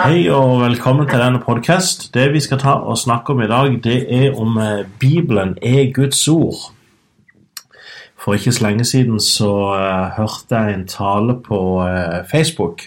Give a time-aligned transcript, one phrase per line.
[0.00, 2.06] Hei og velkommen til denne podkast.
[2.14, 5.90] Det vi skal ta og snakke om i dag, det er om eh, Bibelen er
[5.92, 6.70] Guds ord.
[8.16, 12.86] For ikke så lenge siden så uh, hørte jeg en tale på uh, Facebook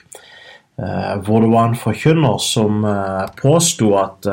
[0.81, 2.81] uh, hvor det var en forkynner som
[3.37, 4.29] påsto at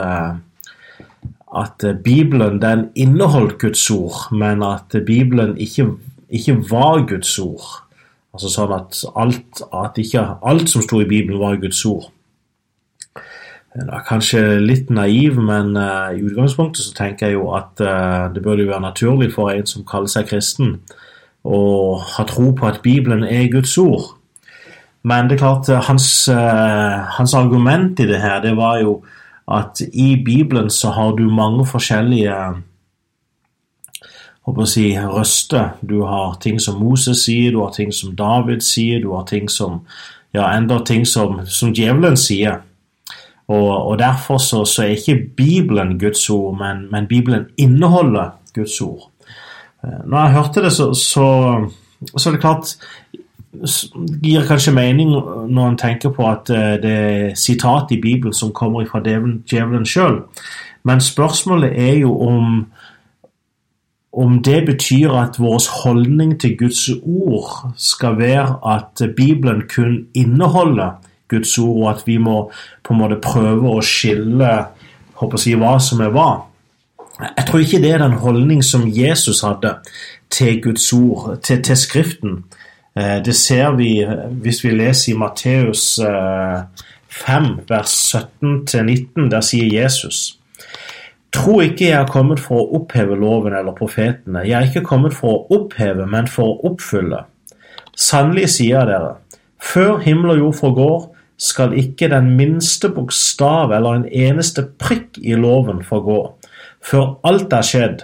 [1.52, 5.90] at Bibelen den inneholdt Guds ord, men at Bibelen ikke,
[6.30, 7.84] ikke var Guds ord.
[8.32, 12.08] Altså sånn at alt, at ikke alt som sto i Bibelen, var Guds ord.
[13.70, 18.42] Er kanskje litt naiv, men uh, i utgangspunktet så tenker jeg jo at uh, det
[18.42, 20.80] burde være naturlig for en som kaller seg kristen,
[21.46, 21.60] å
[22.16, 24.16] ha tro på at Bibelen er Guds ord.
[25.06, 26.08] Men det er klart, uh, hans,
[27.14, 28.96] hans, argument i det her, det var jo
[29.50, 32.34] at i Bibelen så har du mange forskjellige
[34.46, 35.76] håper å si, røster.
[35.86, 39.46] Du har ting som Moses sier, du har ting som David sier, du har ting
[39.50, 39.84] som
[40.34, 42.60] ja, enda ting som, som djevelen sier.
[43.50, 48.80] Og, og Derfor så, så, er ikke Bibelen Guds ord, men, men, Bibelen inneholder Guds
[48.80, 49.10] ord.
[49.84, 51.26] Eh, når jeg hørte det, så, så,
[52.16, 52.76] så er det klart
[54.22, 55.10] gir kanskje mening
[55.50, 59.86] når en tenker på at eh, det er sitat i Bibelen som kommer fra djevelen
[59.86, 60.22] sjøl.
[60.86, 62.66] Men spørsmålet er jo om,
[64.12, 71.00] om det betyr at vår holdning til Guds ord skal være at Bibelen kun inneholder
[71.30, 72.42] Guds ord, og at vi må
[72.84, 74.52] på en måte prøve å skille
[75.20, 76.30] håper jeg, hva som er hva.
[77.20, 79.76] Jeg tror ikke det er den holdning som Jesus hadde
[80.32, 82.42] til Guds ord, til, til Skriften.
[82.96, 84.00] Eh, det ser vi
[84.42, 89.28] hvis vi leser i Matteus 5, eh, vers 17-19.
[89.30, 90.40] Der sier Jesus
[91.30, 94.42] Tro ikke jeg er kommet for å oppheve loven eller profetene.
[94.48, 97.20] Jeg er ikke kommet for å oppheve, men for å oppfylle.
[97.94, 99.12] Sannelig sier dere,
[99.62, 101.00] før himmel og jord forgår,
[101.40, 106.20] skal ikke den minste bokstav eller en eneste prikk i loven forgå,
[106.84, 108.02] før alt er skjedd.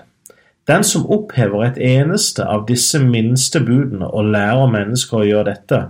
[0.66, 5.82] Den som opphever et eneste av disse minste budene og lærer mennesker å gjøre dette,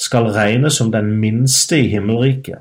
[0.00, 2.60] skal regnes som den minste i himmelriket.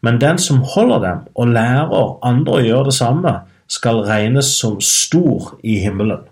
[0.00, 3.34] Men den som holder dem og lærer andre å gjøre det samme,
[3.68, 6.24] skal regnes som stor i himmelen.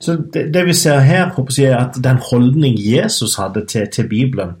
[0.00, 4.56] Så det, det, vi ser her, er at den holdning Jesus hadde til, til Bibelen,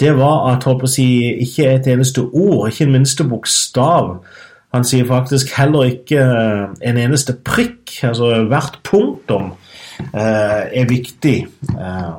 [0.00, 4.24] det var at jeg, ikke et eneste ord, ikke en minste bokstav.
[4.74, 7.98] Han sier faktisk heller ikke eh, en eneste prikk.
[8.02, 9.52] altså Hvert punktum
[10.12, 11.46] eh, er viktig.
[11.70, 12.16] Eh,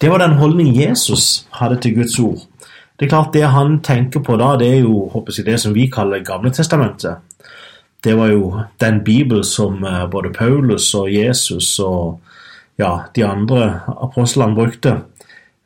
[0.00, 2.46] det var den holdning Jesus hadde til Guds ord.
[2.98, 5.86] Det er klart Det han tenker på da, det er jo jeg, det som vi
[5.92, 7.16] kaller Gamle testamentet
[8.04, 12.20] det var jo den bibel som eh, både Paulus og Jesus og
[12.80, 14.96] ja, de andre apostlene brukte.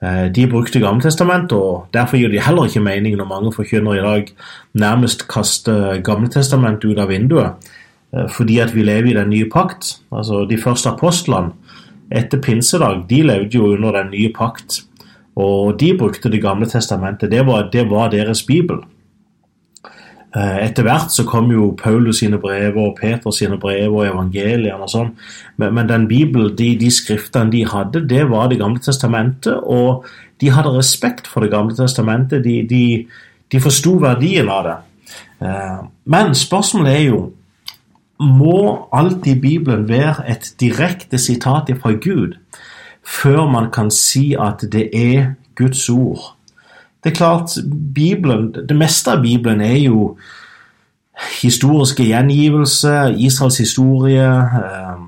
[0.02, 4.04] Eh, de brukte Gammeltestamentet, og derfor gir de heller ikke mening når mange forkynner i
[4.04, 4.32] dag
[4.74, 7.70] nærmest kaster Gammeltestamentet ut av vinduet.
[8.14, 9.98] Eh, fordi at vi lever i den nye pakt.
[10.12, 11.54] Altså De første apostlene
[12.14, 14.82] etter pinsedag de levde jo under den nye pakt.
[15.36, 17.30] Og de brukte Det gamle testamentet.
[17.30, 18.84] Det var, det var deres bibel.
[20.34, 24.82] Eh, etter hvert så kom jo Paulus sine brever og Peter sine brever og evangeliene
[24.82, 25.12] og sånn.
[25.62, 29.62] Men, men, den Bibelen, de, de, skriftene de hadde, det var Det gamle testamentet.
[29.62, 30.04] Og
[30.40, 32.42] de hadde respekt for Det gamle testamentet.
[32.42, 33.06] De, de,
[33.52, 34.76] de forsto verdien av det.
[35.46, 35.80] Eh,
[36.10, 37.22] men spørsmålet er jo
[38.18, 42.38] Må alt i Bibelen være et direkte sitat fra Gud
[43.04, 46.33] før man kan si at det er Guds ord?
[47.04, 47.50] Det er klart,
[47.94, 50.16] Bibelen, det meste av Bibelen er jo
[51.42, 54.30] historiske gjengivelser, Israels historie.
[54.38, 55.02] Eh,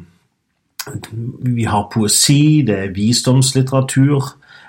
[1.40, 4.28] vi har poesi, det er visdomslitteratur,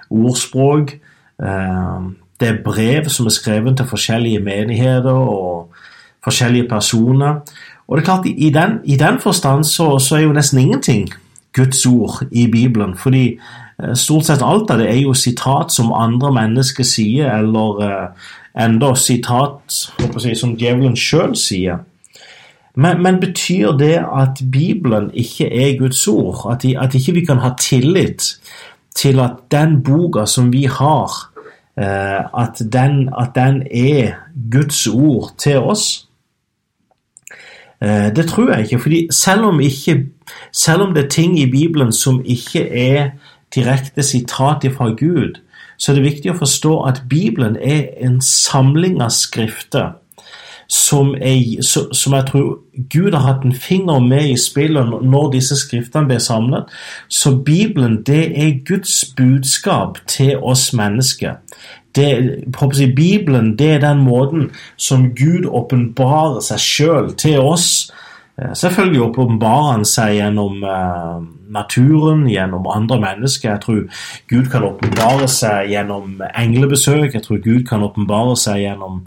[0.09, 0.95] ordspråk.
[1.43, 2.07] Eh,
[2.39, 5.73] det er brev som er skrevet til forskjellige menigheter og
[6.23, 7.41] forskjellige personer.
[7.87, 11.09] Og det er klart, I den, i den forstand så, så er jo nesten ingenting
[11.55, 12.97] Guds ord i Bibelen.
[12.97, 13.39] fordi
[13.77, 18.95] stort sett alt av det er jo sitat som andre mennesker sier, eller uh, enda
[18.97, 19.75] sitat
[20.17, 21.83] si, som djevelen sjøl sier.
[22.77, 26.45] Men, men, betyr det at Bibelen ikke er Guds ord?
[26.51, 28.35] At, at ikke vi kan ha tillit
[28.97, 31.13] til at den boka som vi har,
[31.77, 34.17] uh, at, den, at, den, er
[34.51, 36.03] Guds ord til oss?
[37.77, 38.79] Det tror jeg ikke.
[38.79, 40.07] fordi selv om, ikke,
[40.51, 43.11] selv om det er ting i Bibelen som ikke er
[43.55, 45.39] direkte sitat fra Gud,
[45.77, 49.95] så er det viktig å forstå at Bibelen er en samling av skrifter
[50.67, 52.47] som, er, som, jeg tror
[52.91, 56.67] Gud har hatt en finger med i spillet når disse skriftene ble samlet.
[57.07, 61.39] Så Bibelen det er Guds budskap til oss mennesker.
[61.95, 62.07] det,
[62.77, 67.87] jeg, Bibelen det er den måten som Gud åpenbarer seg sjøl til oss.
[68.41, 73.49] Eh, selvfølgelig åpenbarer han seg gjennom uh, naturen, gjennom andre mennesker.
[73.55, 77.15] Jeg tror Gud kan åpenbare seg gjennom englebesøk.
[77.15, 79.01] Jeg tror Gud kan åpenbare seg gjennom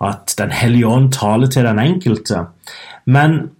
[0.00, 2.46] at Den hellige ånd taler til den enkelte.
[3.06, 3.50] Men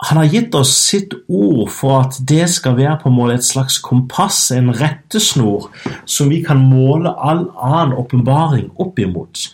[0.00, 3.44] han har gitt oss sitt ord for at det skal være på en måte et
[3.44, 5.68] slags kompass, en rettesnor,
[6.08, 9.50] som vi kan måle all annen åpenbaring opp imot.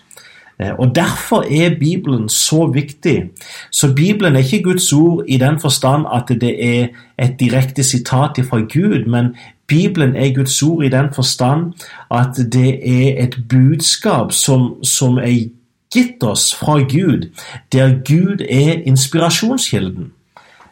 [0.61, 3.23] Eh, og Derfor er Bibelen så viktig.
[3.71, 6.87] Så Bibelen er ikke Guds ord i den forstand at det er
[7.19, 9.27] et direkte sitat fra Gud, men
[9.67, 11.73] Bibelen er Guds ord i den forstand
[12.11, 15.49] at det er et budskap som, som er
[15.95, 17.31] gitt oss fra Gud,
[17.73, 20.13] der Gud er inspirasjonskilden.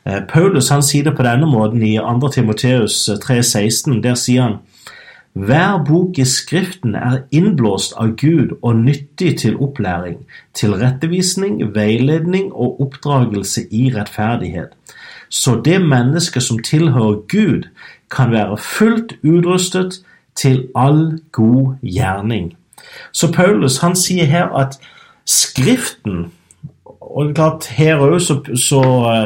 [0.06, 2.28] Eh, Paulus han sier det på denne måten i 2.
[2.28, 4.00] Timoteus 3,16.
[4.02, 4.58] Der sier han
[5.34, 10.20] hver bok i Skriften er innblåst av Gud og nyttig til opplæring,
[10.54, 14.70] tilrettevisning, veiledning og oppdragelse i rettferdighet,
[15.28, 17.66] så det mennesket som tilhører Gud,
[18.10, 20.04] kan være fullt utrustet
[20.38, 22.54] til all god gjerning.
[23.12, 24.78] Så Paulus han sier her at
[25.26, 26.26] Skriften
[27.14, 28.81] og klart Her òg så, så,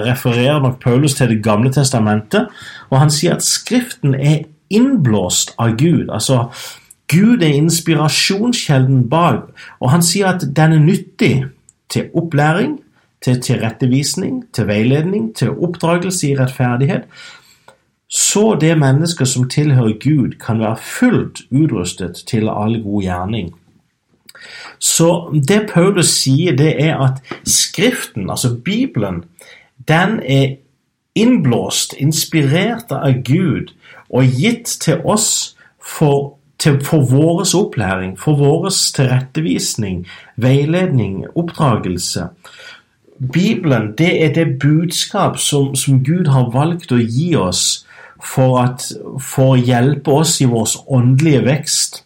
[0.05, 2.49] refererer nok Paulus til Det gamle testamentet,
[2.91, 6.11] og han sier at Skriften er innblåst av Gud.
[6.11, 6.49] Altså,
[7.09, 9.49] Gud er inspirasjonskjelden bak,
[9.81, 11.35] og han sier at den er nyttig
[11.89, 12.79] til opplæring,
[13.25, 17.09] til tilrettevisning, til veiledning, til oppdragelse i rettferdighet.
[18.09, 23.51] Så det mennesket som tilhører Gud, kan være fullt utrustet til all god gjerning.
[24.79, 29.25] Så det Paulus sier, det er at Skriften, altså Bibelen,
[29.89, 30.57] den er
[31.19, 33.75] innblåst, inspirert av Gud
[34.09, 40.07] og gitt til oss for, til, for vår opplæring, for vår tilrettevisning,
[40.37, 42.29] veiledning, oppdragelse.
[43.19, 47.85] Bibelen det er det budskap som, som Gud har valgt å gi oss
[48.23, 48.87] for, at,
[49.21, 52.03] for å hjelpe oss i vår åndelige vekst.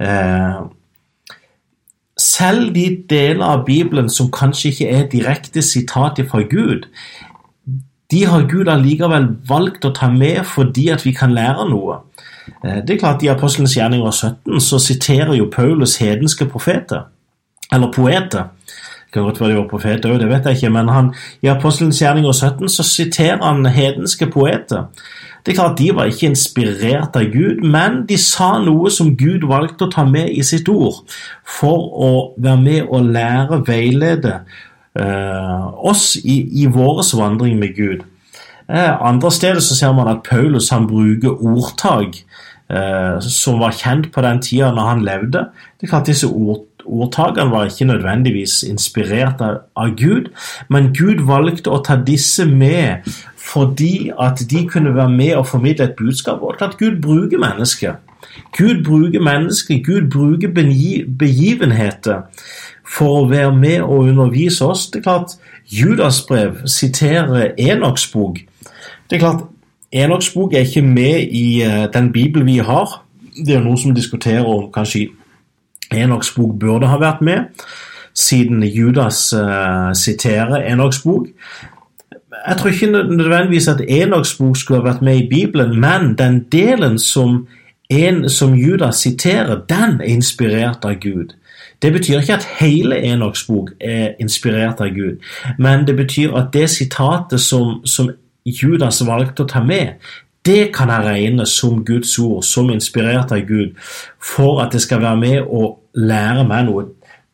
[0.00, 0.64] Eh,
[2.16, 6.88] selv de deler av Bibelen som kanskje ikke er direkte sitat fra Gud,
[8.10, 12.00] de har Gud allikevel valgt å ta med fordi at vi kan lære noe.
[12.62, 17.08] Eh, det er klart I Apostelens gjerninger 17 så siterer jo Paulus hedenske profeter,
[17.72, 18.52] eller poeter.
[19.06, 21.12] Det kan godt være de var profeter òg, det vet jeg ikke, men han,
[21.42, 24.90] i Apostelens gjerninger 17 så siterer han hedenske poeter.
[25.46, 29.46] Det er klart De var ikke inspirert av Gud, men de sa noe som Gud
[29.46, 31.04] valgte å ta med i sitt ord,
[31.46, 34.40] for å være med og lære, veilede
[34.96, 38.04] oss i, i vår vandring med Gud.
[38.68, 42.16] Eh, andre steder så ser man at Paulus han bruker ordtak
[42.70, 45.44] eh, som var kjent på den tida når han levde.
[45.78, 50.32] Det er klart Disse ord, ordtakene var ikke nødvendigvis inspirert av, av, Gud,
[50.68, 53.06] men Gud valgte å ta disse med
[53.46, 56.42] fordi at de kunne være med og formidle et budskap.
[56.42, 58.00] Og at Gud bruker mennesker.
[58.58, 62.26] Gud bruker mennesker, Gud bruker begivenheter
[62.86, 64.86] for å være med og undervise oss.
[64.90, 65.36] Det er klart
[65.66, 68.38] Judas brev siterer Enoks bok.
[69.10, 69.46] Det er klart
[69.92, 73.02] Enoks bok er ikke med i uh, den Bibelen vi har.
[73.36, 75.08] Det er noen som diskuterer om kanskje
[75.94, 77.64] Enoks bok burde ha vært med,
[78.14, 81.28] siden Judas uh, siterer Enoks bok.
[82.46, 86.44] Jeg tror ikke nødvendigvis at Enoks bok skulle ha vært med i Bibelen, men den
[86.52, 87.46] delen som,
[87.90, 91.34] en, som Judas siterer, den er inspirert av Gud.
[91.82, 95.18] Det betyr ikke at hele Enoks bok er inspirert av Gud,
[95.58, 98.10] men det betyr at det sitatet som, som
[98.46, 99.98] Judas valgte å ta med,
[100.46, 103.74] det kan jeg regne som Guds ord, som inspirert av Gud,
[104.22, 106.84] for at det skal være med å lære meg noe.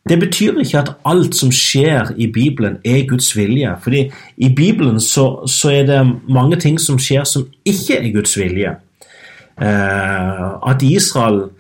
[0.09, 3.77] Det betyr ikke at alt som skjer i Bibelen, er Guds vilje.
[3.83, 8.39] fordi i Bibelen så, så er det mange ting som skjer som ikke er Guds
[8.39, 8.75] vilje.
[9.63, 11.51] Eh, at Israel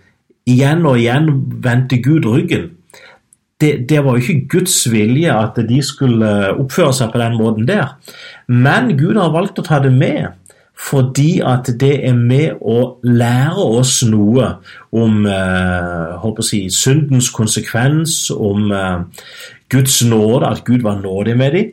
[0.48, 1.28] igjen og igjen
[1.64, 2.70] vendte Gud ryggen.
[3.62, 7.68] Det, det, var jo ikke Guds vilje at de skulle oppføre seg på den måten
[7.68, 7.92] der.
[8.50, 10.32] Men Gud har valgt å ta det med
[10.82, 14.48] fordi at det er med å lære oss noe
[14.90, 19.28] om eh, si, syndens konsekvens, om eh,
[19.70, 21.70] Guds nåde, at Gud var nådig med dem.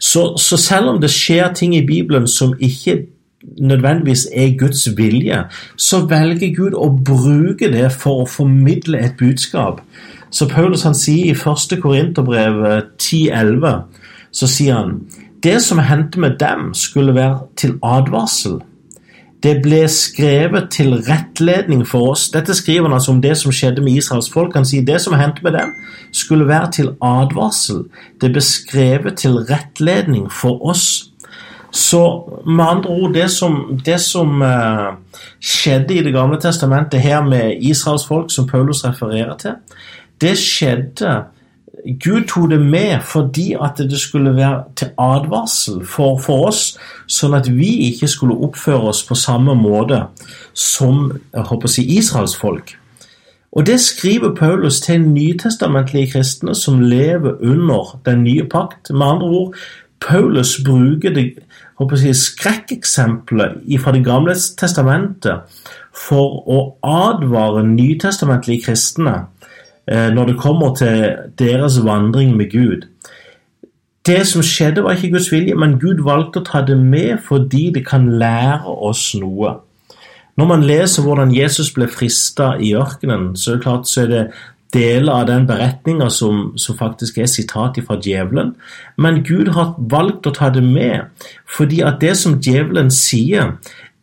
[0.00, 3.06] Så, så selv om det skjer ting i Bibelen som ikke
[3.42, 5.44] nødvendigvis er Guds vilje,
[5.76, 9.82] så velger Gud å bruke det for å formidle et budskap.
[10.30, 11.78] Så Paulus han sier i 1.
[11.82, 12.62] Korinterbrev
[12.98, 13.84] 10,11
[14.36, 14.98] så sier han
[15.44, 18.58] det som hendte med dem, skulle være til advarsel.
[19.42, 22.28] Det ble skrevet til rettledning for oss.
[22.34, 24.56] Dette skriver han altså om det som skjedde med Israels folk.
[24.56, 25.74] Han sier det som hendte med dem,
[26.10, 27.84] skulle være til advarsel.
[28.20, 31.12] Det ble skrevet til rettledning for oss.
[31.76, 32.02] Så
[32.46, 34.94] med andre ord, det som, det som eh,
[35.44, 39.58] skjedde i Det gamle testamentet her med Israels folk, som Paulus refererer til,
[40.20, 41.24] det skjedde
[42.00, 47.36] Gud tok det med fordi at det skulle være til advarsel for, for, oss, sånn
[47.36, 50.00] at vi ikke skulle oppføre oss på samme måte
[50.56, 52.72] som jeg håper å si, Israels folk.
[53.52, 58.90] Og Det skriver Paulus til nytestamentlige kristne som lever under den nye pakt.
[58.90, 59.54] Med andre ord,
[60.00, 61.30] Paulus bruker det
[61.76, 65.62] håper jeg, skrekkeksempelet fra Det gamle testamentet
[65.96, 69.26] for å advare nytestamentlige kristne
[69.86, 72.88] Eh, når det kommer til deres vandring med Gud.
[74.06, 77.70] Det som skjedde, var ikke Guds vilje, men Gud valgte å ta det med fordi
[77.74, 79.52] det kan lære oss noe.
[80.36, 84.10] Når man leser hvordan Jesus ble frista i ørkenen, så er det klart så er
[84.10, 84.24] det
[84.76, 88.54] deler av den beretninga som, som, faktisk er sitat fra djevelen.
[89.00, 91.08] Men Gud har valgt å ta det med,
[91.48, 93.56] fordi at det som djevelen sier,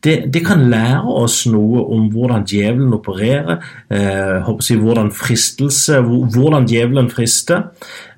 [0.03, 6.67] det, det, kan lære oss noe om hvordan djevelen opererer, eh, jeg, hvordan fristelse, hvordan
[6.67, 7.69] djevelen frister.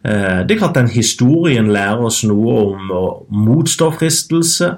[0.01, 4.71] Eh, det er klart den historien lærer oss noe om å motstå fristelse.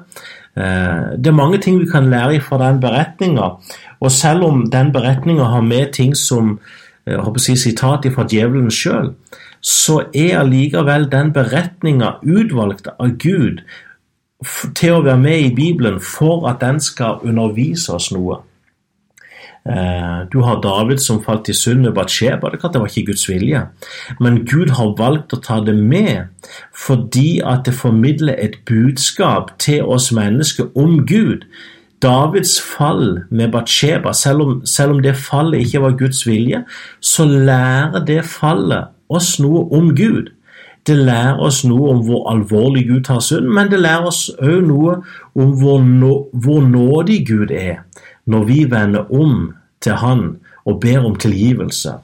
[0.58, 3.54] Eh, det er mange ting vi kan lære fra den beretninga.
[4.00, 6.58] Og selv om den beretninga har med ting som
[7.08, 9.14] jeg håper å si, sitat fra djevelen sjøl,
[9.64, 13.64] så er allikevel den beretninga utvalgt av Gud
[14.78, 18.42] til å være med i Bibelen for at den skal undervise oss noe.
[19.68, 22.52] Eh, du har David som falt i synd med Batsheba.
[22.54, 23.64] Det, det var ikke Guds vilje.
[24.24, 26.30] Men Gud har valgt å ta det med
[26.72, 31.44] fordi at det formidler et budskap til oss mennesker om Gud.
[32.02, 36.64] Davids fall med Batsheba, selv om, selv om det fallet ikke var Guds vilje,
[37.02, 40.30] så lærer det fallet oss noe om Gud.
[40.88, 44.62] Det lærer oss noe om hvor alvorlig Gud tar synd, men det lærer oss òg
[44.68, 45.00] noe
[45.36, 47.82] om hvor, nå, hvor nådig Gud er
[48.28, 50.24] når vi vender om til Han
[50.68, 51.98] og ber om tilgivelse.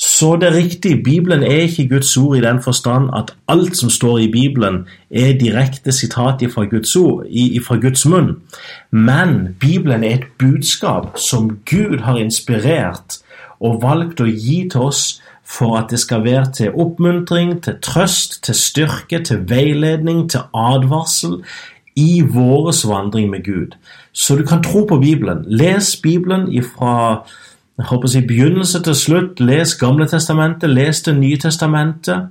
[0.00, 3.90] Så det er riktig, Bibelen er ikke Guds ord i den forstand at alt som
[3.90, 6.96] står i Bibelen er direkte sitat fra Guds,
[7.82, 8.36] Guds munn.
[8.90, 13.20] Men Bibelen er et budskap som Gud har inspirert
[13.60, 18.40] og valgt å gi til oss for at det skal være til oppmuntring, til trøst,
[18.44, 21.42] til styrke, til veiledning, til advarsel
[21.96, 23.76] i vår vandring med Gud.
[24.12, 25.44] Så du kan tro på Bibelen.
[25.46, 27.26] Les Bibelen fra
[27.80, 29.40] jeg håper å si, begynnelse til slutt.
[29.40, 32.28] Les Gamle testamentet, les Det nye testamentet,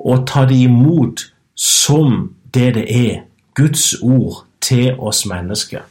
[0.00, 3.20] og ta det imot som det det er.
[3.54, 5.84] Guds ord til oss mennesker.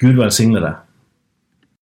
[0.00, 0.85] Gud velsigne deg.